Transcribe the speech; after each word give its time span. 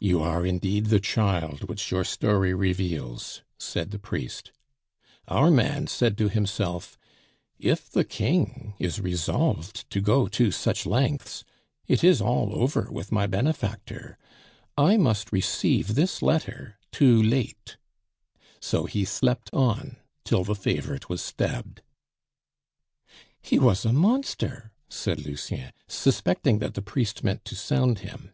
"You 0.00 0.20
are 0.20 0.44
indeed 0.44 0.86
the 0.86 0.98
child 0.98 1.68
which 1.68 1.92
your 1.92 2.02
story 2.02 2.52
reveals!" 2.54 3.42
said 3.56 3.92
the 3.92 4.00
priest. 4.00 4.50
"Our 5.28 5.48
man 5.48 5.86
said 5.86 6.18
to 6.18 6.28
himself, 6.28 6.98
'If 7.56 7.88
the 7.88 8.02
King 8.02 8.74
is 8.80 9.00
resolved 9.00 9.88
to 9.90 10.00
go 10.00 10.26
to 10.26 10.50
such 10.50 10.86
lengths, 10.86 11.44
it 11.86 12.02
is 12.02 12.20
all 12.20 12.52
over 12.52 12.90
with 12.90 13.12
my 13.12 13.28
benefactor; 13.28 14.18
I 14.76 14.96
must 14.96 15.30
receive 15.30 15.94
this 15.94 16.20
letter 16.20 16.80
too 16.90 17.22
late;' 17.22 17.76
so 18.58 18.86
he 18.86 19.04
slept 19.04 19.50
on 19.54 19.98
till 20.24 20.42
the 20.42 20.56
favorite 20.56 21.08
was 21.08 21.22
stabbed" 21.22 21.80
"He 23.40 23.60
was 23.60 23.84
a 23.84 23.92
monster!" 23.92 24.72
said 24.88 25.24
Lucien, 25.24 25.70
suspecting 25.86 26.58
that 26.58 26.74
the 26.74 26.82
priest 26.82 27.22
meant 27.22 27.44
to 27.44 27.54
sound 27.54 28.00
him. 28.00 28.32